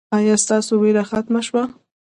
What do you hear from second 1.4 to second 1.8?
شوه؟